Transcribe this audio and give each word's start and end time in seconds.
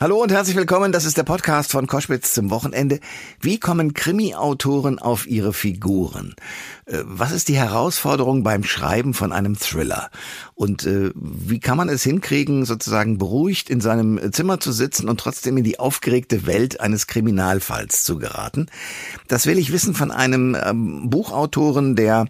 Hallo 0.00 0.22
und 0.22 0.30
herzlich 0.30 0.54
willkommen. 0.54 0.92
Das 0.92 1.04
ist 1.04 1.16
der 1.16 1.24
Podcast 1.24 1.72
von 1.72 1.88
Koschwitz 1.88 2.32
zum 2.32 2.50
Wochenende. 2.50 3.00
Wie 3.40 3.58
kommen 3.58 3.94
Krimi-Autoren 3.94 5.00
auf 5.00 5.26
ihre 5.26 5.52
Figuren? 5.52 6.36
Äh, 6.84 6.98
was 7.04 7.32
ist 7.32 7.48
die 7.48 7.56
Herausforderung 7.56 8.44
beim 8.44 8.62
Schreiben 8.62 9.12
von 9.12 9.32
einem 9.32 9.58
Thriller? 9.58 10.10
Und 10.54 10.86
äh, 10.86 11.10
wie 11.16 11.58
kann 11.58 11.76
man 11.76 11.88
es 11.88 12.04
hinkriegen, 12.04 12.64
sozusagen 12.64 13.18
beruhigt 13.18 13.70
in 13.70 13.80
seinem 13.80 14.32
Zimmer 14.32 14.60
zu 14.60 14.70
sitzen 14.70 15.08
und 15.08 15.18
trotzdem 15.18 15.56
in 15.56 15.64
die 15.64 15.80
aufgeregte 15.80 16.46
Welt 16.46 16.78
eines 16.78 17.08
Kriminalfalls 17.08 18.04
zu 18.04 18.20
geraten? 18.20 18.66
Das 19.26 19.46
will 19.46 19.58
ich 19.58 19.72
wissen 19.72 19.94
von 19.96 20.12
einem 20.12 20.56
ähm, 20.64 21.10
Buchautoren, 21.10 21.96
der 21.96 22.26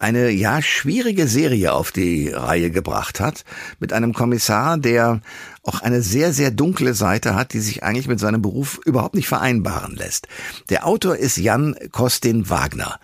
eine 0.00 0.30
ja 0.30 0.62
schwierige 0.62 1.28
Serie 1.28 1.72
auf 1.72 1.92
die 1.92 2.30
Reihe 2.30 2.70
gebracht 2.70 3.20
hat 3.20 3.44
mit 3.78 3.92
einem 3.92 4.14
Kommissar, 4.14 4.78
der 4.78 5.20
auch 5.62 5.82
eine 5.82 6.02
sehr, 6.02 6.32
sehr 6.32 6.50
dunkle 6.50 6.94
Seite 6.94 7.34
hat, 7.34 7.52
die 7.52 7.60
sich 7.60 7.84
eigentlich 7.84 8.08
mit 8.08 8.18
seinem 8.18 8.40
Beruf 8.42 8.80
überhaupt 8.84 9.14
nicht 9.14 9.28
vereinbaren 9.28 9.94
lässt. 9.94 10.26
Der 10.70 10.86
Autor 10.86 11.16
ist 11.16 11.36
Jan 11.36 11.76
Kostin 11.92 12.48
Wagner 12.48 12.98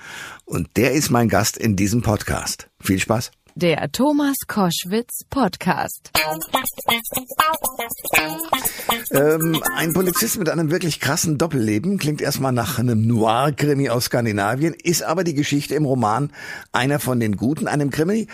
und 0.47 0.69
der 0.77 0.93
ist 0.93 1.11
mein 1.11 1.29
Gast 1.29 1.59
in 1.59 1.77
diesem 1.77 2.01
Podcast. 2.01 2.69
Viel 2.81 2.99
Spaß! 2.99 3.31
Der 3.59 3.91
Thomas 3.91 4.37
Koschwitz 4.47 5.25
Podcast. 5.31 6.11
Ähm, 9.13 9.63
ein 9.75 9.95
Polizist 9.95 10.39
mit 10.39 10.51
einem 10.51 10.71
wirklich 10.71 11.01
krassen 11.01 11.39
Doppelleben 11.39 11.97
klingt 11.97 12.21
erstmal 12.21 12.53
nach 12.53 12.79
einem 12.79 13.07
Noir-Krimi 13.07 13.89
aus 13.89 14.05
Skandinavien, 14.05 14.75
ist 14.75 15.03
aber 15.03 15.25
die 15.25 15.33
Geschichte 15.33 15.75
im 15.75 15.87
Roman 15.87 16.35
einer 16.73 16.99
von 16.99 17.19
den 17.19 17.39
Guten, 17.39 17.67
einem 17.67 17.89
Krimi, 17.89 18.27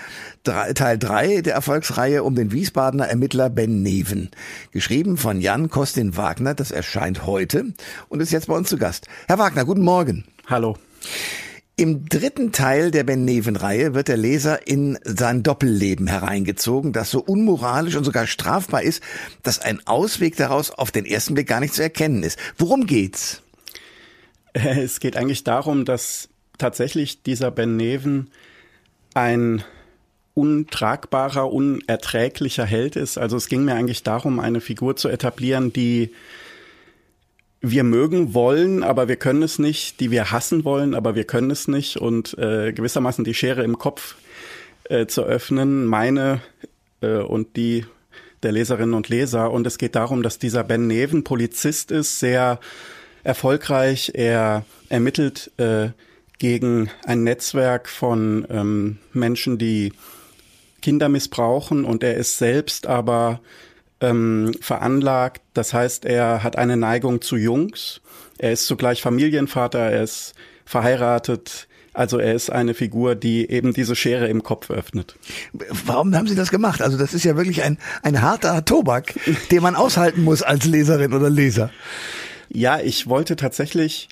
Teil 0.42 0.98
3 0.98 1.42
der 1.42 1.54
Erfolgsreihe 1.54 2.24
um 2.24 2.34
den 2.34 2.50
Wiesbadener 2.50 3.06
Ermittler 3.06 3.48
Ben 3.48 3.80
Neven. 3.80 4.28
Geschrieben 4.72 5.16
von 5.18 5.41
Jan 5.41 5.70
Kostin 5.70 6.16
Wagner, 6.16 6.54
das 6.54 6.72
erscheint 6.72 7.27
heute 7.27 7.66
und 8.08 8.18
ist 8.18 8.32
jetzt 8.32 8.48
bei 8.48 8.56
uns 8.56 8.68
zu 8.68 8.77
Gast. 8.77 9.06
Herr 9.28 9.38
Wagner, 9.38 9.64
guten 9.64 9.82
Morgen. 9.82 10.25
Hallo. 10.48 10.77
Im 11.77 12.06
dritten 12.06 12.53
Teil 12.53 12.91
der 12.91 13.03
Ben 13.03 13.25
Neven-Reihe 13.25 13.95
wird 13.95 14.09
der 14.09 14.19
Leser 14.19 14.67
in 14.67 14.98
sein 15.05 15.42
Doppelleben 15.42 16.06
hereingezogen, 16.06 16.92
das 16.92 17.11
so 17.11 17.20
unmoralisch 17.20 17.97
und 17.97 18.05
sogar 18.05 18.27
strafbar 18.27 18.83
ist, 18.83 19.03
dass 19.42 19.59
ein 19.59 19.84
Ausweg 19.87 20.37
daraus 20.37 20.70
auf 20.70 20.91
den 20.91 21.06
ersten 21.06 21.34
Blick 21.34 21.48
gar 21.48 21.61
nicht 21.61 21.75
zu 21.75 21.83
erkennen 21.83 22.23
ist. 22.23 22.39
Worum 22.59 22.87
geht's? 22.87 23.43
Es 24.55 25.00
geht 25.00 25.17
eigentlich 25.17 25.45
darum, 25.45 25.87
dass 25.87 26.28
tatsächlich 26.59 27.23
dieser 27.23 27.50
Ben 27.50 27.78
Neven 27.78 28.31
ein 29.15 29.65
untragbarer, 30.34 31.50
unerträglicher 31.50 32.67
Held 32.67 32.97
ist. 32.97 33.17
Also 33.17 33.39
es 33.39 33.48
ging 33.48 33.65
mir 33.65 33.75
eigentlich 33.75 34.03
darum, 34.03 34.41
eine 34.41 34.61
Figur 34.61 34.97
zu 34.97 35.09
etablieren, 35.09 35.73
die 35.73 36.12
wir 37.62 37.84
mögen 37.84 38.34
wollen, 38.34 38.82
aber 38.82 39.06
wir 39.06 39.16
können 39.16 39.42
es 39.42 39.58
nicht, 39.58 40.00
die 40.00 40.10
wir 40.10 40.32
hassen 40.32 40.64
wollen, 40.64 40.94
aber 40.94 41.14
wir 41.14 41.24
können 41.24 41.50
es 41.50 41.69
nicht 41.69 41.96
und 41.96 42.36
äh, 42.36 42.72
gewissermaßen 42.72 43.24
die 43.24 43.34
Schere 43.34 43.62
im 43.62 43.78
Kopf 43.78 44.16
äh, 44.84 45.06
zu 45.06 45.22
öffnen, 45.22 45.86
meine 45.86 46.41
äh, 47.00 47.19
und 47.19 47.56
die 47.56 47.86
der 48.42 48.50
Leserinnen 48.50 48.94
und 48.94 49.08
Leser. 49.08 49.52
Und 49.52 49.66
es 49.66 49.78
geht 49.78 49.94
darum, 49.94 50.24
dass 50.24 50.41
dieser 50.41 50.64
Ben 50.64 50.88
Neven 50.88 51.22
Polizist 51.22 51.92
ist, 51.92 52.19
sehr 52.19 52.58
erfolgreich. 53.22 54.10
Er 54.14 54.64
ermittelt 54.88 55.52
äh, 55.58 55.91
gegen 56.38 56.91
ein 57.06 57.22
Netzwerk 57.22 57.88
von 57.88 58.44
ähm, 58.50 58.98
Menschen, 59.12 59.58
die 59.58 59.92
Kinder 60.80 61.08
missbrauchen 61.08 61.84
und 61.84 62.02
er 62.02 62.16
ist 62.16 62.38
selbst 62.38 62.88
aber 62.88 63.41
ähm, 64.03 64.53
veranlagt. 64.61 65.41
Das 65.55 65.72
heißt, 65.72 66.05
er 66.05 66.42
hat 66.42 66.58
eine 66.58 66.77
Neigung 66.77 67.22
zu 67.22 67.36
Jungs. 67.36 68.03
Er 68.39 68.53
ist 68.53 68.67
zugleich 68.67 69.00
Familienvater, 69.00 69.78
er 69.78 70.03
ist 70.03 70.34
verheiratet. 70.67 71.69
Also 71.94 72.19
er 72.19 72.34
ist 72.34 72.50
eine 72.50 72.75
Figur, 72.75 73.14
die 73.14 73.50
eben 73.50 73.75
diese 73.75 73.94
Schere 73.94 74.26
im 74.26 74.43
Kopf 74.43 74.71
öffnet. 74.71 75.15
Warum 75.84 76.15
haben 76.15 76.26
Sie 76.26 76.34
das 76.34 76.50
gemacht? 76.50 76.81
Also 76.81 76.97
das 76.97 77.12
ist 77.15 77.25
ja 77.25 77.37
wirklich 77.37 77.62
ein, 77.62 77.78
ein 78.03 78.22
harter 78.22 78.65
Tobak, 78.65 79.15
den 79.50 79.62
man 79.62 79.76
aushalten 79.76 80.25
muss 80.25 80.43
als 80.43 80.65
Leserin 80.65 81.12
oder 81.12 81.31
Leser. 81.31 81.71
Ja, 82.49 82.81
ich 82.81 83.09
wollte 83.09 83.37
tatsächlich 83.37 84.09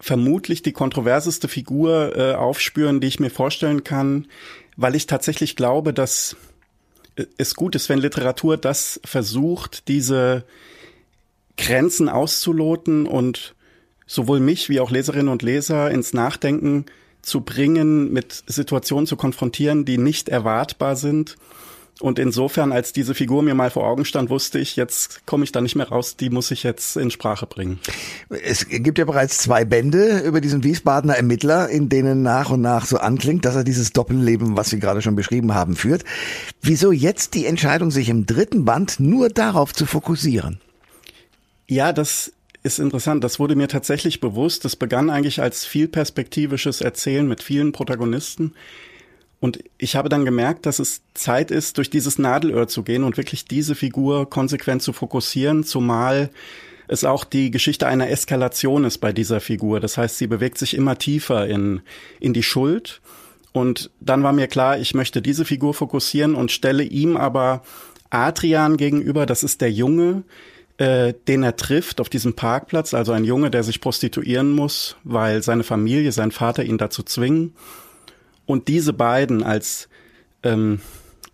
vermutlich 0.00 0.62
die 0.62 0.72
kontroverseste 0.72 1.48
Figur 1.48 2.16
äh, 2.16 2.34
aufspüren, 2.34 3.00
die 3.00 3.08
ich 3.08 3.20
mir 3.20 3.30
vorstellen 3.30 3.84
kann, 3.84 4.26
weil 4.76 4.94
ich 4.94 5.06
tatsächlich 5.06 5.54
glaube, 5.54 5.92
dass 5.92 6.36
es 7.38 7.54
gut 7.54 7.74
ist, 7.74 7.88
wenn 7.88 7.98
Literatur 7.98 8.56
das 8.56 9.00
versucht, 9.04 9.88
diese 9.88 10.44
Grenzen 11.56 12.08
auszuloten 12.08 13.06
und 13.06 13.54
sowohl 14.06 14.40
mich 14.40 14.68
wie 14.68 14.80
auch 14.80 14.90
Leserinnen 14.90 15.28
und 15.28 15.42
Leser 15.42 15.90
ins 15.90 16.12
Nachdenken 16.12 16.86
zu 17.22 17.42
bringen, 17.42 18.12
mit 18.12 18.42
Situationen 18.46 19.06
zu 19.06 19.16
konfrontieren, 19.16 19.84
die 19.84 19.98
nicht 19.98 20.28
erwartbar 20.28 20.96
sind 20.96 21.36
und 22.00 22.18
insofern, 22.18 22.72
als 22.72 22.92
diese 22.92 23.14
Figur 23.14 23.42
mir 23.42 23.54
mal 23.54 23.70
vor 23.70 23.86
Augen 23.86 24.04
stand, 24.04 24.30
wusste 24.30 24.58
ich, 24.58 24.76
jetzt 24.76 25.24
komme 25.26 25.44
ich 25.44 25.52
da 25.52 25.60
nicht 25.60 25.76
mehr 25.76 25.88
raus, 25.88 26.16
die 26.16 26.30
muss 26.30 26.50
ich 26.50 26.62
jetzt 26.62 26.96
in 26.96 27.10
Sprache 27.10 27.46
bringen. 27.46 27.78
Es 28.28 28.66
gibt 28.68 28.98
ja 28.98 29.04
bereits 29.04 29.38
zwei 29.38 29.64
Bände 29.64 30.20
über 30.20 30.40
diesen 30.40 30.64
Wiesbadener 30.64 31.14
Ermittler, 31.14 31.68
in 31.68 31.88
denen 31.88 32.22
nach 32.22 32.50
und 32.50 32.60
nach 32.60 32.86
so 32.86 32.96
anklingt, 32.96 33.44
dass 33.44 33.54
er 33.54 33.64
dieses 33.64 33.92
Doppelleben, 33.92 34.56
was 34.56 34.70
Sie 34.70 34.80
gerade 34.80 35.02
schon 35.02 35.14
beschrieben 35.14 35.54
haben, 35.54 35.76
führt. 35.76 36.04
Wieso 36.60 36.90
jetzt 36.90 37.34
die 37.34 37.46
Entscheidung, 37.46 37.90
sich 37.90 38.08
im 38.08 38.26
dritten 38.26 38.64
Band 38.64 38.98
nur 38.98 39.28
darauf 39.28 39.72
zu 39.72 39.86
fokussieren? 39.86 40.60
Ja, 41.68 41.92
das 41.92 42.32
ist 42.62 42.78
interessant. 42.78 43.22
Das 43.22 43.38
wurde 43.38 43.54
mir 43.54 43.68
tatsächlich 43.68 44.20
bewusst. 44.20 44.64
Das 44.64 44.76
begann 44.76 45.10
eigentlich 45.10 45.40
als 45.40 45.64
vielperspektivisches 45.64 46.80
Erzählen 46.80 47.26
mit 47.28 47.42
vielen 47.42 47.72
Protagonisten. 47.72 48.54
Und 49.42 49.58
ich 49.76 49.96
habe 49.96 50.08
dann 50.08 50.24
gemerkt, 50.24 50.66
dass 50.66 50.78
es 50.78 51.02
Zeit 51.14 51.50
ist, 51.50 51.76
durch 51.76 51.90
dieses 51.90 52.16
Nadelöhr 52.16 52.68
zu 52.68 52.84
gehen 52.84 53.02
und 53.02 53.16
wirklich 53.16 53.44
diese 53.44 53.74
Figur 53.74 54.30
konsequent 54.30 54.82
zu 54.82 54.92
fokussieren, 54.92 55.64
zumal 55.64 56.30
es 56.86 57.02
auch 57.02 57.24
die 57.24 57.50
Geschichte 57.50 57.88
einer 57.88 58.08
Eskalation 58.08 58.84
ist 58.84 58.98
bei 58.98 59.12
dieser 59.12 59.40
Figur. 59.40 59.80
Das 59.80 59.98
heißt, 59.98 60.16
sie 60.16 60.28
bewegt 60.28 60.58
sich 60.58 60.74
immer 60.74 60.96
tiefer 60.96 61.48
in, 61.48 61.80
in 62.20 62.34
die 62.34 62.44
Schuld. 62.44 63.00
Und 63.50 63.90
dann 63.98 64.22
war 64.22 64.32
mir 64.32 64.46
klar, 64.46 64.78
ich 64.78 64.94
möchte 64.94 65.20
diese 65.20 65.44
Figur 65.44 65.74
fokussieren 65.74 66.36
und 66.36 66.52
stelle 66.52 66.84
ihm 66.84 67.16
aber 67.16 67.64
Adrian 68.10 68.76
gegenüber, 68.76 69.26
das 69.26 69.42
ist 69.42 69.60
der 69.60 69.72
Junge, 69.72 70.22
äh, 70.76 71.14
den 71.26 71.42
er 71.42 71.56
trifft 71.56 72.00
auf 72.00 72.08
diesem 72.08 72.34
Parkplatz, 72.34 72.94
also 72.94 73.10
ein 73.10 73.24
Junge, 73.24 73.50
der 73.50 73.64
sich 73.64 73.80
prostituieren 73.80 74.52
muss, 74.52 74.94
weil 75.02 75.42
seine 75.42 75.64
Familie, 75.64 76.12
sein 76.12 76.30
Vater 76.30 76.62
ihn 76.62 76.78
dazu 76.78 77.02
zwingen. 77.02 77.56
Und 78.52 78.68
diese 78.68 78.92
beiden 78.92 79.42
als 79.42 79.88
ähm, 80.42 80.82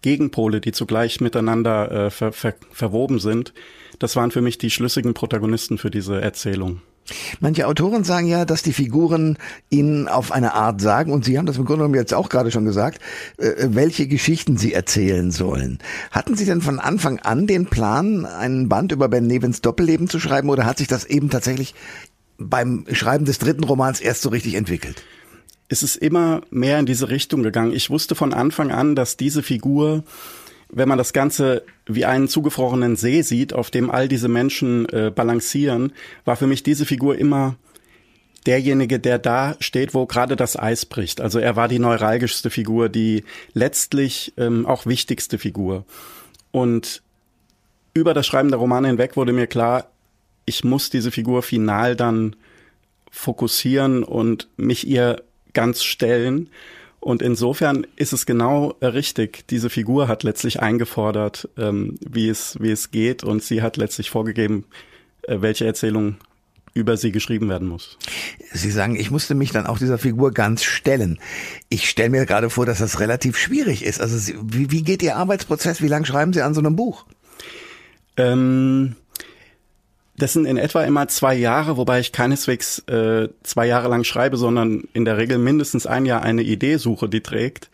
Gegenpole, 0.03 0.61
die 0.61 0.71
zugleich 0.71 1.21
miteinander 1.21 1.91
äh, 1.91 2.11
ver 2.11 2.31
ver 2.31 2.55
verwoben 2.71 3.19
sind, 3.19 3.53
das 3.99 4.15
waren 4.15 4.31
für 4.31 4.41
mich 4.41 4.57
die 4.59 4.71
schlüssigen 4.71 5.15
Protagonisten 5.15 5.79
für 5.79 5.91
diese 5.91 6.21
Erzählung. 6.21 6.81
Manche 7.41 7.67
Autoren 7.67 8.05
sagen 8.05 8.29
ja, 8.29 8.45
dass 8.45 8.63
die 8.63 8.73
Figuren 8.73 9.37
ihnen 9.69 10.07
auf 10.07 10.31
eine 10.31 10.55
Art 10.55 10.81
sagen, 10.81 11.11
und 11.13 11.25
Sie 11.25 11.39
haben 11.39 11.47
das 11.47 11.57
im 11.57 11.65
Grunde 11.65 11.81
genommen 11.81 11.97
jetzt 11.97 12.15
auch 12.15 12.29
gerade 12.29 12.53
schon 12.53 12.65
gesagt, 12.65 13.01
äh, 13.39 13.67
welche 13.71 14.07
Geschichten 14.07 14.57
sie 14.57 14.73
erzählen 14.73 15.33
sollen. 15.33 15.81
Hatten 16.13 16.37
Sie 16.37 16.45
denn 16.45 16.61
von 16.61 16.79
Anfang 16.79 17.19
an 17.19 17.49
den 17.49 17.67
Plan, 17.67 18.27
einen 18.27 18.69
Band 18.69 18.93
über 18.93 19.09
Ben 19.09 19.27
Nevens 19.27 19.61
Doppelleben 19.61 20.09
zu 20.09 20.21
schreiben, 20.21 20.51
oder 20.51 20.67
hat 20.67 20.79
sich 20.79 20.87
das 20.87 21.05
eben 21.05 21.31
tatsächlich 21.31 21.75
beim 22.39 22.85
Schreiben 22.93 23.25
des 23.25 23.41
dritten 23.41 23.65
Romans 23.65 23.99
erst 24.01 24.23
so 24.23 24.29
richtig 24.29 24.55
entwickelt? 24.55 25.03
Es 25.69 25.83
ist 25.83 25.97
immer 25.97 26.43
mehr 26.51 26.79
in 26.79 26.87
diese 26.87 27.11
Richtung 27.11 27.43
gegangen. 27.43 27.73
Ich 27.73 27.91
wusste 27.91 28.15
von 28.15 28.33
Anfang 28.33 28.71
an, 28.71 28.97
dass 28.97 29.17
diese 29.17 29.43
Figur, 29.43 30.03
wenn 30.71 30.89
man 30.89 30.99
das 30.99 31.13
Ganze 31.13 31.63
wie 31.87 32.05
einen 32.05 32.29
zugefrorenen 32.29 32.97
See 32.97 33.23
sieht, 33.23 33.53
auf 33.53 33.71
dem 33.71 33.91
all 33.91 34.09
diese 34.09 34.29
Menschen 34.29 34.89
äh, 34.89 35.13
balancieren, 35.15 35.93
war 36.25 36.37
für 36.37 36.47
mich 36.47 36.63
diese 36.63 36.87
Figur 36.87 37.19
immer 37.19 37.57
derjenige, 38.47 38.99
der 38.99 39.19
da 39.19 39.57
steht, 39.61 39.93
wo 39.93 40.07
gerade 40.07 40.37
das 40.37 40.59
Eis 40.59 40.87
bricht. 40.87 41.21
Also 41.21 41.39
er 41.39 41.57
war 41.57 41.69
die 41.69 41.79
neuralgischste 41.79 42.49
Figur, 42.49 42.89
die 42.89 43.25
letztlich 43.53 44.33
ähm, 44.39 44.65
auch 44.65 44.87
wichtigste 44.87 45.37
Figur. 45.37 45.85
Und 46.51 47.03
über 47.93 48.15
das 48.15 48.27
Schreiben 48.27 48.49
der 48.49 48.59
Romane 48.59 48.89
hinweg 48.89 49.17
wurde 49.17 49.35
mir 49.35 49.47
klar, 49.47 49.91
ich 50.47 50.65
muss 50.65 50.89
diese 50.89 51.11
Figur 51.11 51.43
final 51.43 51.95
dann 51.95 52.37
fokussieren 53.11 54.03
und 54.03 54.49
mich 54.57 54.87
ihr 54.87 55.23
ganz 55.55 55.83
stellen. 55.83 56.51
Und 57.01 57.23
insofern 57.23 57.87
ist 57.97 58.13
es 58.13 58.27
genau 58.27 58.75
richtig. 58.83 59.47
Diese 59.49 59.71
Figur 59.71 60.09
hat 60.09 60.25
letztlich 60.25 60.61
eingefordert, 60.61 61.49
ähm, 61.57 61.97
wie 62.01 62.29
es, 62.29 62.57
wie 62.61 62.71
es 62.71 62.91
geht. 62.91 63.23
Und 63.23 63.43
sie 63.43 63.63
hat 63.63 63.77
letztlich 63.77 64.11
vorgegeben, 64.11 64.65
äh, 65.23 65.41
welche 65.41 65.65
Erzählung 65.65 66.17
über 66.75 66.97
sie 66.97 67.13
geschrieben 67.13 67.49
werden 67.49 67.69
muss. 67.69 67.99
Sie 68.53 68.71
sagen, 68.71 68.97
ich 68.97 69.11
musste 69.11 69.35
mich 69.35 69.51
dann 69.51 69.67
auch 69.67 69.79
dieser 69.79 69.99
Figur 69.99 70.33
ganz 70.33 70.63
stellen. 70.63 71.19
Ich 71.69 71.89
stelle 71.89 72.11
mir 72.11 72.27
gerade 72.27 72.51
vor, 72.51 72.67
dass 72.67 72.79
das 72.79 73.01
relativ 73.01 73.37
schwierig 73.37 73.85
ist. 73.85 74.01
Also 74.01 74.35
wie, 74.43 74.71
wie 74.71 74.83
geht 74.83 75.03
Ihr 75.03 75.17
Arbeitsprozess? 75.17 75.83
Wie 75.83 75.89
lange 75.89 76.07
schreiben 76.07 76.33
Sie 76.33 76.43
an 76.43 76.55
so 76.55 76.61
einem 76.61 76.77
Buch? 76.77 77.05
Ähm, 78.17 78.97
Das 80.19 80.33
sind 80.33 80.47
in 80.47 80.57
etwa 80.57 80.83
immer 80.83 81.07
zwei 81.07 81.35
Jahre, 81.35 81.77
wobei 81.77 82.01
ich 82.01 82.11
keineswegs 82.11 82.81
äh, 82.89 83.29
zwei 83.45 83.67
Jahre 83.67 83.89
lang 83.89 84.03
schreibe, 84.03 84.37
sondern 84.37 84.89
in 84.93 85.05
der 85.05 85.17
Regel 85.17 85.39
mindestens 85.39 85.87
ein 85.87 86.07
Jahr 86.07 86.23
eine 86.23 86.43
Idee 86.43 86.77
suche, 86.77 87.09
die 87.09 87.21
trägt. 87.21 87.71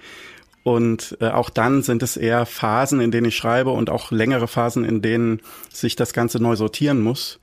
Und 0.63 1.17
äh, 1.21 1.29
auch 1.29 1.49
dann 1.49 1.83
sind 1.83 2.03
es 2.03 2.19
eher 2.19 2.45
Phasen, 2.45 3.01
in 3.01 3.11
denen 3.11 3.29
ich 3.29 3.37
schreibe 3.37 3.71
und 3.71 3.89
auch 3.89 4.11
längere 4.11 4.47
Phasen, 4.47 4.85
in 4.85 5.01
denen 5.01 5.41
sich 5.73 5.97
das 5.97 6.13
Ganze 6.13 6.39
neu 6.39 6.55
sortieren 6.57 7.01
muss. 7.01 7.41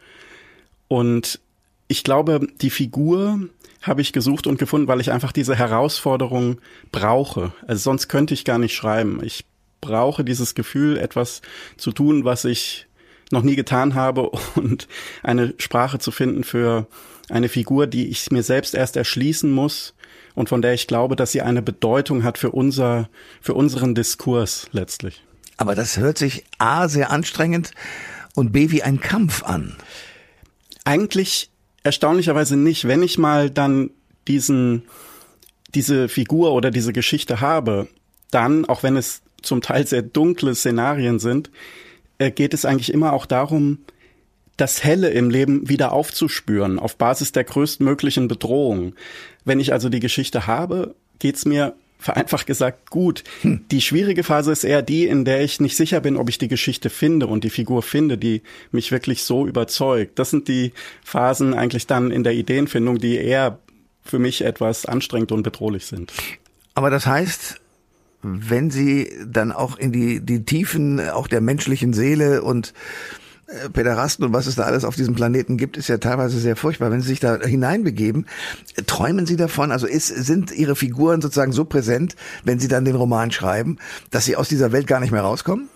Und 0.87 1.39
ich 1.87 2.03
glaube, 2.03 2.47
die 2.61 2.69
Figur 2.69 3.39
habe 3.81 4.01
ich 4.01 4.13
gesucht 4.13 4.45
und 4.45 4.59
gefunden, 4.59 4.87
weil 4.87 5.01
ich 5.01 5.11
einfach 5.11 5.31
diese 5.31 5.55
Herausforderung 5.55 6.61
brauche. 6.91 7.53
Also 7.65 7.81
sonst 7.81 8.07
könnte 8.07 8.35
ich 8.35 8.45
gar 8.45 8.59
nicht 8.59 8.75
schreiben. 8.75 9.19
Ich 9.23 9.45
brauche 9.81 10.23
dieses 10.23 10.53
Gefühl, 10.53 10.97
etwas 10.97 11.41
zu 11.77 11.91
tun, 11.91 12.23
was 12.23 12.45
ich 12.45 12.87
noch 13.31 13.43
nie 13.43 13.55
getan 13.55 13.95
habe 13.95 14.29
und 14.55 14.87
eine 15.23 15.53
Sprache 15.57 15.99
zu 15.99 16.11
finden 16.11 16.43
für 16.43 16.87
eine 17.29 17.49
Figur, 17.49 17.87
die 17.87 18.07
ich 18.07 18.29
mir 18.31 18.43
selbst 18.43 18.75
erst 18.75 18.97
erschließen 18.97 19.51
muss 19.51 19.93
und 20.35 20.49
von 20.49 20.61
der 20.61 20.73
ich 20.73 20.87
glaube, 20.87 21.15
dass 21.15 21.31
sie 21.31 21.41
eine 21.41 21.61
Bedeutung 21.61 22.23
hat 22.23 22.37
für 22.37 22.51
unser, 22.51 23.09
für 23.41 23.53
unseren 23.53 23.95
Diskurs 23.95 24.67
letztlich. 24.71 25.23
Aber 25.57 25.75
das 25.75 25.97
hört 25.97 26.17
sich 26.17 26.43
A 26.57 26.87
sehr 26.87 27.11
anstrengend 27.11 27.71
und 28.35 28.51
B 28.51 28.71
wie 28.71 28.83
ein 28.83 28.99
Kampf 28.99 29.43
an. 29.43 29.75
Eigentlich 30.83 31.51
erstaunlicherweise 31.83 32.57
nicht. 32.57 32.87
Wenn 32.87 33.03
ich 33.03 33.17
mal 33.17 33.49
dann 33.49 33.91
diesen, 34.27 34.83
diese 35.73 36.09
Figur 36.09 36.53
oder 36.53 36.71
diese 36.71 36.93
Geschichte 36.93 37.41
habe, 37.41 37.87
dann, 38.31 38.65
auch 38.65 38.83
wenn 38.83 38.97
es 38.97 39.21
zum 39.41 39.61
Teil 39.61 39.85
sehr 39.85 40.01
dunkle 40.01 40.55
Szenarien 40.55 41.19
sind, 41.19 41.49
geht 42.29 42.53
es 42.53 42.65
eigentlich 42.65 42.93
immer 42.93 43.13
auch 43.13 43.25
darum, 43.25 43.79
das 44.57 44.83
Helle 44.83 45.09
im 45.09 45.29
Leben 45.29 45.67
wieder 45.69 45.91
aufzuspüren, 45.91 46.77
auf 46.77 46.97
Basis 46.97 47.31
der 47.31 47.45
größtmöglichen 47.45 48.27
Bedrohung. 48.27 48.93
Wenn 49.43 49.59
ich 49.59 49.73
also 49.73 49.89
die 49.89 49.99
Geschichte 49.99 50.45
habe, 50.45 50.93
geht's 51.19 51.45
mir 51.45 51.73
vereinfacht 51.97 52.47
gesagt 52.47 52.89
gut. 52.89 53.23
Hm. 53.41 53.65
Die 53.71 53.81
schwierige 53.81 54.23
Phase 54.23 54.51
ist 54.51 54.63
eher 54.63 54.81
die, 54.81 55.05
in 55.05 55.23
der 55.23 55.41
ich 55.41 55.59
nicht 55.59 55.77
sicher 55.77 56.01
bin, 56.01 56.17
ob 56.17 56.29
ich 56.29 56.39
die 56.39 56.47
Geschichte 56.47 56.89
finde 56.89 57.27
und 57.27 57.43
die 57.43 57.49
Figur 57.49 57.83
finde, 57.83 58.17
die 58.17 58.41
mich 58.71 58.91
wirklich 58.91 59.23
so 59.23 59.45
überzeugt. 59.45 60.17
Das 60.17 60.31
sind 60.31 60.47
die 60.47 60.73
Phasen 61.03 61.53
eigentlich 61.53 61.87
dann 61.87 62.11
in 62.11 62.23
der 62.23 62.33
Ideenfindung, 62.33 62.97
die 62.97 63.15
eher 63.15 63.59
für 64.03 64.17
mich 64.17 64.43
etwas 64.43 64.85
anstrengend 64.87 65.31
und 65.31 65.43
bedrohlich 65.43 65.85
sind. 65.85 66.11
Aber 66.73 66.89
das 66.89 67.05
heißt, 67.05 67.60
wenn 68.23 68.71
Sie 68.71 69.11
dann 69.25 69.51
auch 69.51 69.77
in 69.77 69.91
die, 69.91 70.19
die 70.19 70.45
Tiefen 70.45 71.09
auch 71.09 71.27
der 71.27 71.41
menschlichen 71.41 71.93
Seele 71.93 72.41
und 72.41 72.73
äh, 73.47 73.69
Pederasten 73.69 74.23
und 74.23 74.33
was 74.33 74.47
es 74.47 74.55
da 74.55 74.63
alles 74.63 74.85
auf 74.85 74.95
diesem 74.95 75.15
Planeten 75.15 75.57
gibt, 75.57 75.77
ist 75.77 75.89
ja 75.89 75.97
teilweise 75.97 76.39
sehr 76.39 76.55
furchtbar. 76.55 76.91
Wenn 76.91 77.01
Sie 77.01 77.09
sich 77.09 77.19
da 77.19 77.39
hineinbegeben, 77.39 78.27
träumen 78.87 79.25
Sie 79.25 79.35
davon? 79.35 79.71
Also 79.71 79.87
ist, 79.87 80.07
sind 80.07 80.51
Ihre 80.51 80.75
Figuren 80.75 81.21
sozusagen 81.21 81.51
so 81.51 81.65
präsent, 81.65 82.15
wenn 82.43 82.59
Sie 82.59 82.67
dann 82.67 82.85
den 82.85 82.95
Roman 82.95 83.31
schreiben, 83.31 83.77
dass 84.09 84.25
Sie 84.25 84.35
aus 84.35 84.49
dieser 84.49 84.71
Welt 84.71 84.87
gar 84.87 84.99
nicht 84.99 85.11
mehr 85.11 85.21
rauskommen? 85.21 85.69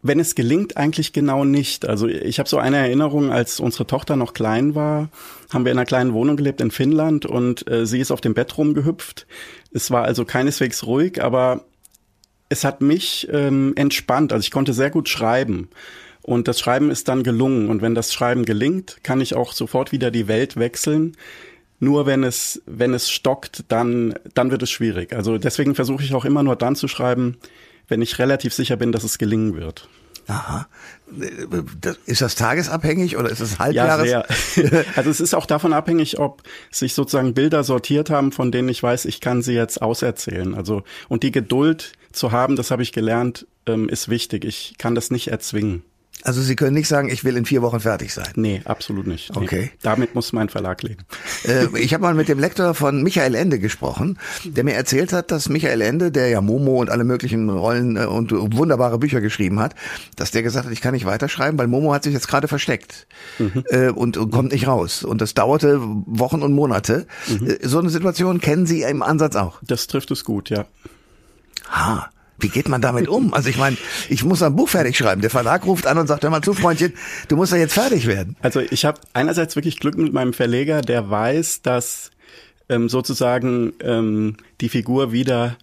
Wenn 0.00 0.20
es 0.20 0.34
gelingt, 0.34 0.76
eigentlich 0.76 1.12
genau 1.12 1.44
nicht. 1.44 1.86
Also 1.86 2.06
ich 2.06 2.38
habe 2.38 2.48
so 2.48 2.58
eine 2.58 2.76
Erinnerung, 2.76 3.32
als 3.32 3.58
unsere 3.58 3.86
Tochter 3.86 4.14
noch 4.14 4.32
klein 4.32 4.74
war, 4.76 5.08
haben 5.52 5.64
wir 5.64 5.72
in 5.72 5.78
einer 5.78 5.86
kleinen 5.86 6.12
Wohnung 6.12 6.36
gelebt 6.36 6.60
in 6.60 6.70
Finnland 6.70 7.26
und 7.26 7.68
äh, 7.68 7.84
sie 7.84 7.98
ist 7.98 8.12
auf 8.12 8.20
dem 8.20 8.34
Bett 8.34 8.56
rumgehüpft. 8.56 9.26
Es 9.72 9.90
war 9.90 10.04
also 10.04 10.24
keineswegs 10.24 10.86
ruhig, 10.86 11.22
aber 11.22 11.64
es 12.48 12.64
hat 12.64 12.80
mich 12.80 13.28
ähm, 13.32 13.72
entspannt. 13.76 14.32
Also 14.32 14.44
ich 14.44 14.50
konnte 14.50 14.72
sehr 14.72 14.90
gut 14.90 15.08
schreiben. 15.08 15.68
Und 16.22 16.46
das 16.46 16.60
Schreiben 16.60 16.90
ist 16.90 17.08
dann 17.08 17.22
gelungen. 17.22 17.68
Und 17.68 17.82
wenn 17.82 17.94
das 17.94 18.12
Schreiben 18.12 18.44
gelingt, 18.44 18.98
kann 19.02 19.20
ich 19.20 19.34
auch 19.34 19.52
sofort 19.52 19.92
wieder 19.92 20.10
die 20.10 20.28
Welt 20.28 20.56
wechseln. 20.56 21.16
Nur 21.80 22.06
wenn 22.06 22.24
es, 22.24 22.60
wenn 22.66 22.92
es 22.92 23.10
stockt, 23.10 23.64
dann, 23.68 24.14
dann 24.34 24.50
wird 24.50 24.62
es 24.62 24.70
schwierig. 24.70 25.12
Also 25.12 25.38
deswegen 25.38 25.74
versuche 25.74 26.02
ich 26.02 26.14
auch 26.14 26.24
immer 26.24 26.42
nur 26.42 26.56
dann 26.56 26.76
zu 26.76 26.88
schreiben, 26.88 27.38
wenn 27.88 28.02
ich 28.02 28.18
relativ 28.18 28.54
sicher 28.54 28.76
bin, 28.76 28.92
dass 28.92 29.04
es 29.04 29.18
gelingen 29.18 29.56
wird. 29.56 29.88
Aha. 30.28 30.68
Ist 32.04 32.20
das 32.20 32.34
tagesabhängig 32.34 33.16
oder 33.16 33.30
ist 33.30 33.40
es 33.40 33.58
halbjahres? 33.58 34.10
Ja, 34.10 34.24
sehr. 34.28 34.84
Also 34.96 35.08
es 35.08 35.20
ist 35.20 35.34
auch 35.34 35.46
davon 35.46 35.72
abhängig, 35.72 36.18
ob 36.18 36.42
sich 36.70 36.92
sozusagen 36.92 37.32
Bilder 37.32 37.64
sortiert 37.64 38.10
haben, 38.10 38.30
von 38.30 38.52
denen 38.52 38.68
ich 38.68 38.82
weiß, 38.82 39.06
ich 39.06 39.22
kann 39.22 39.40
sie 39.40 39.54
jetzt 39.54 39.80
auserzählen. 39.80 40.54
Also 40.54 40.82
und 41.08 41.22
die 41.22 41.32
Geduld 41.32 41.94
zu 42.12 42.30
haben, 42.30 42.56
das 42.56 42.70
habe 42.70 42.82
ich 42.82 42.92
gelernt, 42.92 43.46
ähm, 43.66 43.88
ist 43.88 44.10
wichtig. 44.10 44.44
Ich 44.44 44.74
kann 44.76 44.94
das 44.94 45.10
nicht 45.10 45.28
erzwingen. 45.28 45.82
Also 46.24 46.42
Sie 46.42 46.56
können 46.56 46.74
nicht 46.74 46.88
sagen, 46.88 47.08
ich 47.10 47.24
will 47.24 47.36
in 47.36 47.44
vier 47.44 47.62
Wochen 47.62 47.80
fertig 47.80 48.12
sein. 48.12 48.28
Nee, 48.34 48.62
absolut 48.64 49.06
nicht. 49.06 49.34
Nee. 49.34 49.42
Okay. 49.42 49.70
Damit 49.82 50.14
muss 50.14 50.32
mein 50.32 50.48
Verlag 50.48 50.82
leben. 50.82 51.04
Äh, 51.44 51.66
ich 51.78 51.94
habe 51.94 52.02
mal 52.02 52.14
mit 52.14 52.28
dem 52.28 52.38
Lektor 52.38 52.74
von 52.74 53.02
Michael 53.02 53.34
Ende 53.34 53.58
gesprochen, 53.58 54.18
der 54.44 54.64
mir 54.64 54.74
erzählt 54.74 55.12
hat, 55.12 55.30
dass 55.30 55.48
Michael 55.48 55.80
Ende, 55.80 56.10
der 56.10 56.28
ja 56.28 56.40
Momo 56.40 56.80
und 56.80 56.90
alle 56.90 57.04
möglichen 57.04 57.48
Rollen 57.48 57.96
äh, 57.96 58.06
und 58.06 58.32
wunderbare 58.32 58.98
Bücher 58.98 59.20
geschrieben 59.20 59.60
hat, 59.60 59.74
dass 60.16 60.30
der 60.30 60.42
gesagt 60.42 60.66
hat, 60.66 60.72
ich 60.72 60.80
kann 60.80 60.94
nicht 60.94 61.06
weiterschreiben, 61.06 61.58
weil 61.58 61.68
Momo 61.68 61.92
hat 61.94 62.02
sich 62.02 62.14
jetzt 62.14 62.28
gerade 62.28 62.48
versteckt 62.48 63.06
mhm. 63.38 63.64
äh, 63.68 63.88
und, 63.88 64.16
und, 64.16 64.30
kommt 64.30 64.52
nicht 64.52 64.66
raus. 64.66 65.04
Und 65.04 65.20
das 65.20 65.34
dauerte 65.34 65.80
Wochen 65.80 66.42
und 66.42 66.52
Monate. 66.52 67.06
Mhm. 67.28 67.50
Äh, 67.50 67.58
so 67.62 67.78
eine 67.78 67.90
Situation 67.90 68.40
kennen 68.40 68.66
Sie 68.66 68.82
im 68.82 69.02
Ansatz 69.02 69.36
auch? 69.36 69.60
Das 69.62 69.86
trifft 69.86 70.10
es 70.10 70.24
gut, 70.24 70.50
ja. 70.50 70.66
Ha. 71.70 72.10
Wie 72.40 72.48
geht 72.48 72.68
man 72.68 72.80
damit 72.80 73.08
um? 73.08 73.34
Also 73.34 73.48
ich 73.48 73.58
meine, 73.58 73.76
ich 74.08 74.24
muss 74.24 74.42
ein 74.42 74.54
Buch 74.54 74.68
fertig 74.68 74.96
schreiben. 74.96 75.20
Der 75.20 75.30
Verlag 75.30 75.66
ruft 75.66 75.86
an 75.86 75.98
und 75.98 76.06
sagt, 76.06 76.22
hör 76.22 76.30
mal 76.30 76.42
zu, 76.42 76.54
Freundchen, 76.54 76.94
du 77.26 77.36
musst 77.36 77.52
ja 77.52 77.58
jetzt 77.58 77.74
fertig 77.74 78.06
werden. 78.06 78.36
Also 78.40 78.60
ich 78.60 78.84
habe 78.84 79.00
einerseits 79.12 79.56
wirklich 79.56 79.80
Glück 79.80 79.98
mit 79.98 80.12
meinem 80.12 80.32
Verleger, 80.32 80.80
der 80.80 81.10
weiß, 81.10 81.62
dass 81.62 82.10
ähm, 82.68 82.88
sozusagen 82.88 83.72
ähm, 83.80 84.36
die 84.60 84.68
Figur 84.68 85.10
wieder 85.10 85.56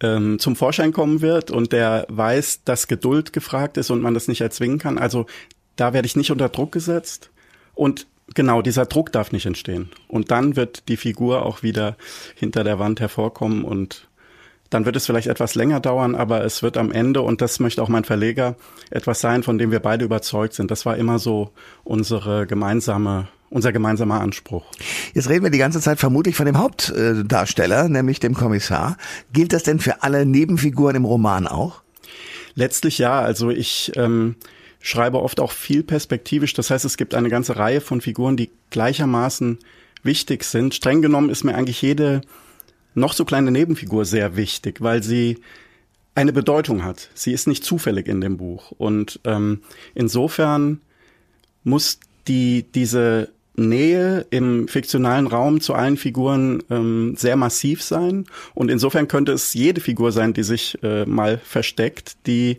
ähm, 0.00 0.38
zum 0.38 0.56
Vorschein 0.56 0.92
kommen 0.92 1.20
wird 1.20 1.50
und 1.50 1.72
der 1.72 2.06
weiß, 2.08 2.64
dass 2.64 2.88
Geduld 2.88 3.32
gefragt 3.32 3.76
ist 3.76 3.90
und 3.90 4.02
man 4.02 4.14
das 4.14 4.28
nicht 4.28 4.40
erzwingen 4.40 4.78
kann. 4.78 4.98
Also 4.98 5.26
da 5.76 5.92
werde 5.92 6.06
ich 6.06 6.16
nicht 6.16 6.32
unter 6.32 6.48
Druck 6.48 6.72
gesetzt 6.72 7.30
und 7.74 8.06
genau 8.34 8.62
dieser 8.62 8.86
Druck 8.86 9.12
darf 9.12 9.32
nicht 9.32 9.46
entstehen. 9.46 9.90
Und 10.08 10.30
dann 10.30 10.56
wird 10.56 10.88
die 10.88 10.96
Figur 10.96 11.44
auch 11.44 11.62
wieder 11.62 11.96
hinter 12.34 12.64
der 12.64 12.78
Wand 12.78 13.00
hervorkommen 13.00 13.64
und 13.64 14.07
dann 14.70 14.84
wird 14.84 14.96
es 14.96 15.06
vielleicht 15.06 15.28
etwas 15.28 15.54
länger 15.54 15.80
dauern, 15.80 16.14
aber 16.14 16.44
es 16.44 16.62
wird 16.62 16.76
am 16.76 16.92
Ende, 16.92 17.22
und 17.22 17.40
das 17.40 17.60
möchte 17.60 17.82
auch 17.82 17.88
mein 17.88 18.04
Verleger, 18.04 18.56
etwas 18.90 19.20
sein, 19.20 19.42
von 19.42 19.58
dem 19.58 19.70
wir 19.70 19.80
beide 19.80 20.04
überzeugt 20.04 20.54
sind. 20.54 20.70
Das 20.70 20.84
war 20.84 20.96
immer 20.96 21.18
so 21.18 21.50
unsere 21.84 22.46
gemeinsame 22.46 23.28
unser 23.50 23.72
gemeinsamer 23.72 24.20
Anspruch. 24.20 24.66
Jetzt 25.14 25.28
reden 25.28 25.44
wir 25.44 25.50
die 25.50 25.58
ganze 25.58 25.80
Zeit 25.80 25.98
vermutlich 25.98 26.36
von 26.36 26.46
dem 26.46 26.58
Hauptdarsteller, 26.58 27.88
nämlich 27.88 28.20
dem 28.20 28.34
Kommissar. 28.34 28.96
Gilt 29.32 29.52
das 29.52 29.62
denn 29.62 29.78
für 29.78 30.02
alle 30.02 30.26
Nebenfiguren 30.26 30.96
im 30.96 31.04
Roman 31.04 31.46
auch? 31.46 31.82
Letztlich 32.54 32.98
ja. 32.98 33.20
Also 33.20 33.50
ich 33.50 33.92
ähm, 33.96 34.36
schreibe 34.80 35.22
oft 35.22 35.40
auch 35.40 35.52
viel 35.52 35.82
perspektivisch. 35.82 36.52
Das 36.54 36.70
heißt, 36.70 36.84
es 36.84 36.96
gibt 36.96 37.14
eine 37.14 37.30
ganze 37.30 37.56
Reihe 37.56 37.80
von 37.80 38.00
Figuren, 38.00 38.36
die 38.36 38.50
gleichermaßen 38.70 39.58
wichtig 40.02 40.44
sind. 40.44 40.74
Streng 40.74 41.02
genommen 41.02 41.30
ist 41.30 41.44
mir 41.44 41.54
eigentlich 41.54 41.80
jede 41.80 42.20
noch 42.94 43.12
so 43.12 43.24
kleine 43.24 43.50
Nebenfigur 43.50 44.04
sehr 44.04 44.36
wichtig, 44.36 44.80
weil 44.80 45.02
sie 45.02 45.38
eine 46.14 46.32
Bedeutung 46.32 46.84
hat. 46.84 47.10
Sie 47.14 47.32
ist 47.32 47.46
nicht 47.46 47.64
zufällig 47.64 48.08
in 48.08 48.20
dem 48.20 48.36
Buch. 48.36 48.72
Und 48.72 49.20
ähm, 49.24 49.62
insofern 49.94 50.80
muss 51.62 52.00
die, 52.26 52.64
diese 52.74 53.28
Nähe 53.54 54.26
im 54.30 54.68
fiktionalen 54.68 55.26
Raum 55.26 55.60
zu 55.60 55.74
allen 55.74 55.96
Figuren 55.96 56.62
ähm, 56.70 57.14
sehr 57.16 57.36
massiv 57.36 57.82
sein. 57.82 58.26
Und 58.54 58.70
insofern 58.70 59.08
könnte 59.08 59.32
es 59.32 59.54
jede 59.54 59.80
Figur 59.80 60.12
sein, 60.12 60.32
die 60.32 60.42
sich 60.42 60.78
äh, 60.82 61.04
mal 61.04 61.38
versteckt, 61.38 62.16
die 62.26 62.58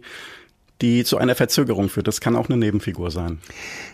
die 0.82 1.04
zu 1.04 1.18
einer 1.18 1.36
Verzögerung 1.36 1.90
führt. 1.90 2.08
Das 2.08 2.22
kann 2.22 2.36
auch 2.36 2.50
eine 2.50 2.58
Nebenfigur 2.58 3.12
sein. 3.12 3.40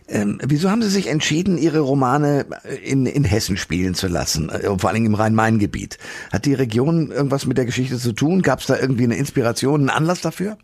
Ähm, 0.08 0.39
wieso 0.44 0.70
haben 0.70 0.82
Sie 0.82 0.89
sich 0.89 1.08
entschieden, 1.08 1.58
Ihre 1.58 1.80
Romane 1.80 2.46
in, 2.84 3.06
in 3.06 3.24
Hessen 3.24 3.58
spielen 3.58 3.96
zu 3.96 4.08
lassen, 4.08 4.50
äh, 4.50 4.77
vor 4.77 4.89
allem 4.89 5.06
im 5.06 5.15
Rhein-Main-Gebiet? 5.15 5.98
Hat 6.32 6.46
die 6.46 6.54
Region 6.54 7.12
irgendwas 7.12 7.46
mit 7.46 7.58
der 7.58 7.65
Geschichte 7.65 7.98
zu 7.98 8.13
tun? 8.13 8.42
Gab 8.42 8.60
es 8.60 8.68
da 8.68 8.77
irgendwie 8.77 9.06
eine 9.06 9.18
Inspiration, 9.18 9.82
einen 9.82 9.89
Anlass 9.89 10.22
dafür? 10.22 10.58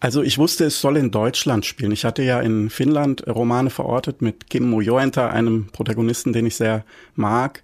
Also 0.00 0.22
ich 0.22 0.38
wusste, 0.38 0.64
es 0.64 0.80
soll 0.80 0.96
in 0.96 1.10
Deutschland 1.10 1.66
spielen. 1.66 1.90
Ich 1.90 2.04
hatte 2.04 2.22
ja 2.22 2.40
in 2.40 2.70
Finnland 2.70 3.26
Romane 3.26 3.70
verortet 3.70 4.22
mit 4.22 4.48
Kim 4.48 4.70
Mojoenta, 4.70 5.28
einem 5.28 5.66
Protagonisten, 5.72 6.32
den 6.32 6.46
ich 6.46 6.56
sehr 6.56 6.84
mag 7.16 7.62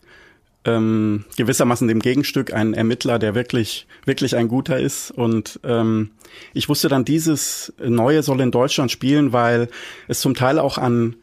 ähm, 0.64 1.24
gewissermaßen 1.36 1.88
dem 1.88 2.00
Gegenstück 2.00 2.52
ein 2.52 2.74
Ermittler, 2.74 3.18
der 3.18 3.34
wirklich, 3.34 3.86
wirklich 4.04 4.36
ein 4.36 4.48
guter 4.48 4.78
ist. 4.78 5.10
Und 5.10 5.60
ähm, 5.64 6.10
ich 6.52 6.68
wusste 6.68 6.88
dann, 6.88 7.04
dieses 7.04 7.72
Neue 7.82 8.22
soll 8.22 8.40
in 8.40 8.50
Deutschland 8.50 8.90
spielen, 8.90 9.32
weil 9.32 9.68
es 10.08 10.20
zum 10.20 10.34
Teil 10.34 10.58
auch 10.58 10.78
an 10.78 11.16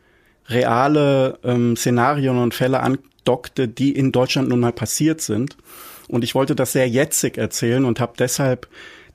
reale 0.48 1.40
ähm, 1.44 1.76
Szenarien 1.76 2.38
und 2.38 2.54
Fälle 2.54 2.82
andockte, 2.82 3.68
die 3.68 3.92
in 3.92 4.12
Deutschland 4.12 4.50
nun 4.50 4.60
mal 4.60 4.74
passiert 4.74 5.22
sind. 5.22 5.58
Und 6.08 6.24
ich 6.24 6.36
wollte 6.36 6.56
das 6.56 6.74
sehr 6.74 6.88
jetzig 6.88 7.38
erzählen 7.38 7.86
und 7.86 8.00
habe 8.00 8.14
deshalb, 8.18 8.68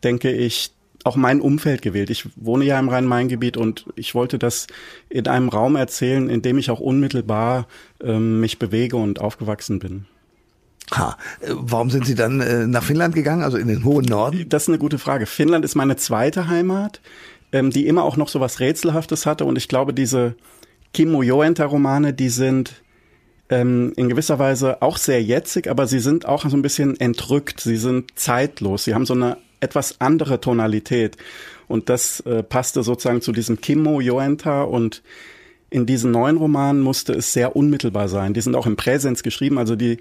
denke 0.02 0.32
ich, 0.32 0.72
auch 1.04 1.16
mein 1.16 1.40
Umfeld 1.40 1.82
gewählt. 1.82 2.10
Ich 2.10 2.28
wohne 2.34 2.64
ja 2.64 2.80
im 2.80 2.88
Rhein-Main-Gebiet 2.88 3.56
und 3.56 3.86
ich 3.94 4.14
wollte 4.16 4.40
das 4.40 4.66
in 5.08 5.28
einem 5.28 5.48
Raum 5.48 5.76
erzählen, 5.76 6.28
in 6.28 6.42
dem 6.42 6.58
ich 6.58 6.68
auch 6.68 6.80
unmittelbar 6.80 7.68
ähm, 8.02 8.40
mich 8.40 8.58
bewege 8.58 8.96
und 8.96 9.20
aufgewachsen 9.20 9.78
bin. 9.78 10.06
Ha, 10.92 11.16
äh, 11.40 11.48
warum 11.50 11.90
sind 11.90 12.06
Sie 12.06 12.14
dann 12.14 12.40
äh, 12.40 12.66
nach 12.66 12.84
Finnland 12.84 13.14
gegangen, 13.14 13.42
also 13.42 13.56
in 13.56 13.68
den 13.68 13.84
hohen 13.84 14.04
Norden? 14.04 14.48
Das 14.48 14.64
ist 14.64 14.68
eine 14.68 14.78
gute 14.78 14.98
Frage. 14.98 15.26
Finnland 15.26 15.64
ist 15.64 15.74
meine 15.74 15.96
zweite 15.96 16.48
Heimat, 16.48 17.00
ähm, 17.52 17.70
die 17.70 17.86
immer 17.86 18.04
auch 18.04 18.16
noch 18.16 18.28
so 18.28 18.40
was 18.40 18.60
Rätselhaftes 18.60 19.26
hatte 19.26 19.44
und 19.44 19.56
ich 19.56 19.68
glaube, 19.68 19.92
diese 19.92 20.36
Kimmo 20.92 21.22
Joenta-Romane, 21.22 22.12
die 22.12 22.28
sind 22.28 22.82
ähm, 23.48 23.92
in 23.96 24.08
gewisser 24.08 24.38
Weise 24.38 24.82
auch 24.82 24.96
sehr 24.96 25.22
jetzig, 25.22 25.68
aber 25.68 25.86
sie 25.86 26.00
sind 26.00 26.26
auch 26.26 26.48
so 26.48 26.56
ein 26.56 26.62
bisschen 26.62 26.98
entrückt, 26.98 27.60
sie 27.60 27.76
sind 27.76 28.18
zeitlos, 28.18 28.84
sie 28.84 28.94
haben 28.94 29.06
so 29.06 29.14
eine 29.14 29.38
etwas 29.60 30.00
andere 30.00 30.40
Tonalität 30.40 31.16
und 31.68 31.88
das 31.88 32.20
äh, 32.20 32.42
passte 32.42 32.82
sozusagen 32.82 33.22
zu 33.22 33.32
diesem 33.32 33.60
Kimmo 33.60 34.00
Joenta 34.00 34.62
und 34.62 35.02
in 35.70 35.84
diesen 35.86 36.12
neuen 36.12 36.36
Romanen 36.36 36.80
musste 36.80 37.12
es 37.12 37.32
sehr 37.32 37.56
unmittelbar 37.56 38.08
sein. 38.08 38.34
Die 38.34 38.40
sind 38.40 38.54
auch 38.54 38.66
im 38.66 38.76
Präsens 38.76 39.22
geschrieben, 39.22 39.58
also 39.58 39.74
die 39.74 39.98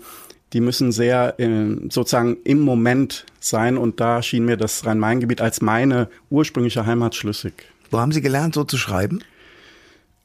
die 0.56 0.62
müssen 0.62 0.94
sehr 0.94 1.38
äh, 1.38 1.76
sozusagen 1.90 2.38
im 2.46 2.62
Moment 2.62 3.26
sein 3.42 3.78
und 3.78 4.00
da 4.00 4.22
schien 4.22 4.46
mir 4.46 4.56
das 4.56 4.86
Rhein-Main-Gebiet 4.86 5.42
als 5.42 5.62
meine 5.62 6.08
ursprüngliche 6.30 6.86
Heimat 6.86 7.14
schlüssig. 7.14 7.66
Wo 7.92 8.00
haben 8.00 8.14
Sie 8.14 8.22
gelernt, 8.22 8.56
so 8.56 8.64
zu 8.64 8.78
schreiben? 8.78 9.20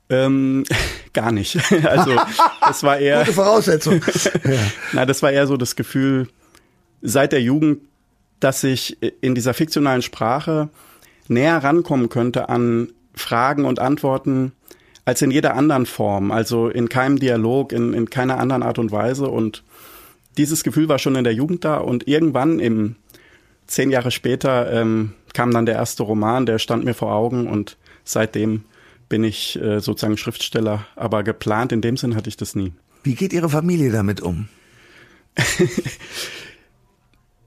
Ähm, 0.09 0.63
gar 1.13 1.33
nicht. 1.33 1.59
Also 1.85 2.17
das 2.61 2.85
war 2.85 2.99
eher 2.99 3.21
gute 3.21 3.33
Voraussetzung. 3.33 4.01
Na, 4.93 5.05
das 5.05 5.21
war 5.21 5.33
eher 5.33 5.49
so 5.49 5.57
das 5.57 5.75
Gefühl 5.75 6.29
seit 7.03 7.33
der 7.33 7.43
Jugend, 7.43 7.81
dass 8.39 8.63
ich 8.63 8.99
in 9.21 9.35
dieser 9.35 9.53
fiktionalen 9.53 10.03
Sprache 10.03 10.69
näher 11.27 11.57
rankommen 11.57 12.09
könnte 12.09 12.49
an 12.49 12.93
Fragen 13.15 13.65
und 13.65 13.81
Antworten 13.81 14.53
als 15.05 15.23
in 15.23 15.33
jeder 15.33 15.57
anderen 15.57 15.87
Form, 15.87 16.31
also 16.31 16.69
in 16.69 16.89
keinem 16.89 17.19
Dialog, 17.19 17.73
in, 17.73 17.95
in 17.95 18.11
keiner 18.11 18.39
anderen 18.39 18.63
Art 18.63 18.79
und 18.79 18.93
Weise 18.93 19.27
und 19.27 19.65
dieses 20.37 20.63
Gefühl 20.65 20.89
war 20.89 20.99
schon 20.99 21.17
in 21.17 21.25
der 21.25 21.35
Jugend 21.35 21.65
da 21.65 21.79
und 21.79 22.07
irgendwann 22.09 22.61
im 22.61 22.97
zehn 23.67 23.91
Jahre 23.91 24.11
später 24.11 24.73
ähm, 24.73 25.13
kam 25.33 25.53
dann 25.53 25.67
der 25.67 25.77
erste 25.77 26.03
Roman, 26.03 26.47
der 26.47 26.59
stand 26.59 26.85
mir 26.85 26.95
vor 26.95 27.13
Augen 27.13 27.47
und 27.47 27.77
seitdem 28.05 28.65
bin 29.09 29.25
ich 29.25 29.61
äh, 29.61 29.81
sozusagen 29.81 30.17
Schriftsteller, 30.17 30.87
aber 30.97 31.23
geplant 31.23 31.73
in 31.73 31.81
dem 31.81 31.97
Sinn 31.97 32.17
hatte 32.17 32.29
ich 32.29 32.37
das 32.37 32.55
nie. 32.55 32.73
Wie 33.03 33.15
geht 33.15 33.33
Ihre 33.33 33.49
Familie 33.49 33.91
damit 33.91 34.21
um? 34.21 34.49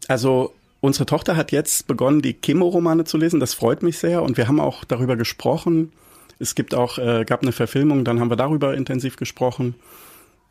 also 0.08 0.54
unsere 0.82 1.06
Tochter 1.06 1.36
hat 1.36 1.52
jetzt 1.52 1.88
begonnen, 1.88 2.22
die 2.22 2.34
Chemo-Romane 2.34 3.06
zu 3.06 3.18
lesen. 3.18 3.40
Das 3.40 3.54
freut 3.54 3.84
mich 3.84 3.98
sehr 3.98 4.24
und 4.24 4.38
wir 4.38 4.48
haben 4.48 4.60
auch 4.60 4.84
darüber 4.84 5.16
gesprochen. 5.16 5.94
Es 6.40 6.56
gibt 6.56 6.74
auch 6.74 6.98
äh, 6.98 7.24
gab 7.26 7.42
eine 7.42 7.52
Verfilmung, 7.52 8.04
dann 8.04 8.20
haben 8.20 8.30
wir 8.30 8.36
darüber 8.36 8.76
intensiv 8.76 9.16
gesprochen. 9.16 9.76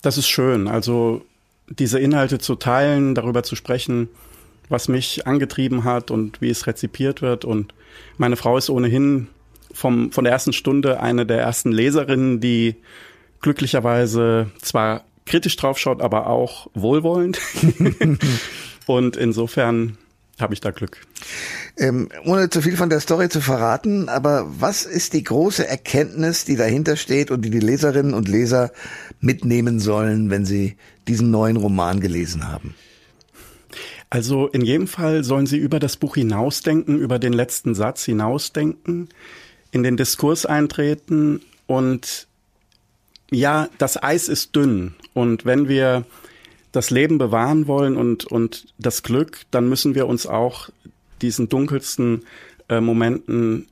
Das 0.01 0.17
ist 0.19 0.29
schön. 0.29 0.69
Also 0.69 1.25
diese 1.79 1.99
Inhalte 1.99 2.39
zu 2.39 2.55
teilen, 2.55 3.15
darüber 3.15 3.43
zu 3.43 3.57
sprechen, 3.57 4.09
was 4.69 4.89
mich 4.89 5.27
angetrieben 5.27 5.85
hat 5.85 6.11
und 6.11 6.41
wie 6.41 6.51
es 6.51 6.67
rezipiert 6.67 7.23
wird. 7.23 7.45
Und 7.45 7.75
meine 8.17 8.37
Frau 8.37 8.57
ist 8.57 8.71
ohnehin 8.71 9.29
vom, 9.73 10.13
von 10.13 10.25
der 10.25 10.33
ersten 10.33 10.53
Stunde 10.53 11.01
eine 11.01 11.27
der 11.27 11.41
ersten 11.41 11.73
Leserinnen, 11.73 12.41
die 12.41 12.77
glücklicherweise 13.41 14.51
zwar 14.61 15.05
kritisch 15.27 15.57
draufschaut, 15.57 16.01
aber 16.01 16.27
auch 16.27 16.69
wohlwollend. 16.75 17.39
und 18.87 19.17
insofern 19.17 19.99
habe 20.41 20.55
ich 20.55 20.61
da 20.61 20.71
Glück. 20.71 20.99
Ähm, 21.77 22.09
ohne 22.25 22.51
zu 22.51 22.63
viel 22.63 22.77
von 22.77 22.91
der 22.91 23.01
Story 23.01 23.29
zu 23.29 23.41
verraten, 23.41 24.09
aber 24.09 24.47
was 24.59 24.85
ist 24.85 25.13
die 25.13 25.23
große 25.23 25.67
Erkenntnis, 25.67 26.45
die 26.45 26.57
dahinter 26.57 26.97
steht 26.97 27.31
und 27.31 27.43
die 27.43 27.51
die 27.51 27.61
Leserinnen 27.61 28.15
und 28.15 28.29
Leser 28.29 28.73
mitnehmen 29.21 29.79
sollen, 29.79 30.31
wenn 30.31 30.45
sie 30.45 30.77
diesen 31.09 31.31
neuen 31.31 31.57
Roman 31.57 32.01
gelesen 32.01 32.49
haben? 32.49 32.75
Also 34.11 34.49
in 34.49 34.61
jedem 34.61 34.89
Fall 34.89 35.25
sollen 35.25 35.47
sie 35.47 35.57
über 35.57 35.81
das 35.81 35.97
Buch 35.97 36.17
hinausdenken, 36.17 36.99
über 36.99 37.19
den 37.19 37.33
letzten 37.33 37.75
Satz 37.75 38.05
hinausdenken, 38.05 39.09
in 39.71 39.83
den 39.83 39.97
Diskurs 39.97 40.45
eintreten 40.45 41.41
und 41.67 42.27
ja, 43.31 43.71
das 43.79 44.03
Eis 44.03 44.29
ist 44.29 44.55
dünn 44.55 44.95
und 45.15 45.47
wenn 45.47 45.67
wir 45.69 46.05
das 46.73 46.91
Leben 46.91 47.19
bewahren 47.19 47.67
wollen 47.67 47.97
und, 47.97 48.25
und 48.25 48.67
das 48.79 49.03
Glück, 49.03 49.43
dann 49.51 49.69
müssen 49.69 49.95
wir 49.95 50.07
uns 50.07 50.27
auch 50.27 50.71
diesen 51.21 51.49
dunkelsten 51.49 52.25
äh, 52.69 52.81
Momenten 52.81 53.67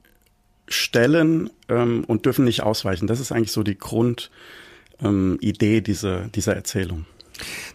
stellen 0.68 1.50
ähm, 1.68 2.04
und 2.06 2.26
dürfen 2.26 2.44
nicht 2.44 2.62
ausweichen. 2.62 3.06
Das 3.06 3.20
ist 3.20 3.32
eigentlich 3.32 3.52
so 3.52 3.62
die 3.62 3.78
Grundidee 3.78 4.18
ähm, 5.02 5.84
dieser, 5.84 6.28
dieser 6.28 6.54
Erzählung. 6.54 7.06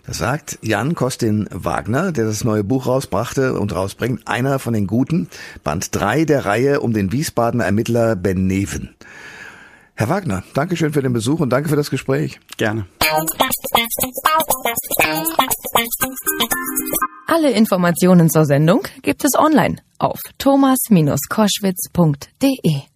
Das 0.05 0.19
sagt 0.19 0.59
Jan 0.61 0.93
Kostin 0.93 1.47
Wagner, 1.51 2.11
der 2.11 2.25
das 2.25 2.43
neue 2.43 2.63
Buch 2.63 2.85
rausbrachte 2.85 3.59
und 3.59 3.73
rausbringt, 3.73 4.27
einer 4.27 4.59
von 4.59 4.73
den 4.73 4.85
Guten, 4.85 5.27
Band 5.63 5.89
3 5.91 6.25
der 6.25 6.45
Reihe 6.45 6.79
um 6.81 6.93
den 6.93 7.11
Wiesbadener 7.11 7.65
Ermittler 7.65 8.15
Ben 8.15 8.45
Neven. 8.45 8.95
Herr 9.97 10.09
Wagner, 10.09 10.43
danke 10.53 10.75
schön 10.75 10.91
für 10.91 11.01
den 11.01 11.13
Besuch 11.13 11.39
und 11.39 11.51
danke 11.51 11.69
für 11.69 11.77
das 11.77 11.89
Gespräch. 11.89 12.41
Gerne. 12.57 12.85
Alle 17.27 17.51
Informationen 17.51 18.29
zur 18.29 18.43
Sendung 18.45 18.85
gibt 19.03 19.23
es 19.23 19.35
online 19.35 19.77
auf 19.97 20.19
thomas-koschwitz.de. 20.37 22.94